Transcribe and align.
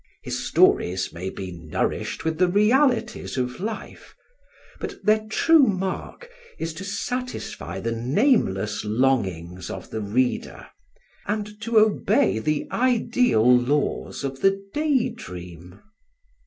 His 0.23 0.43
stories 0.43 1.13
may 1.13 1.29
be 1.29 1.51
nourished 1.51 2.25
with 2.25 2.39
the 2.39 2.47
realities 2.47 3.37
of 3.37 3.59
life, 3.59 4.15
but 4.79 4.95
their 5.05 5.27
true 5.29 5.59
mark 5.67 6.27
is 6.57 6.73
to 6.73 6.83
satisfy 6.83 7.79
the 7.79 7.91
nameless 7.91 8.83
longings 8.83 9.69
of 9.69 9.91
the 9.91 10.01
reader, 10.01 10.65
and 11.27 11.61
to 11.61 11.77
obey 11.77 12.39
the 12.39 12.67
ideal 12.71 13.45
laws 13.47 14.23
of 14.23 14.41
the 14.41 14.59
day 14.73 15.09
dream. 15.09 15.79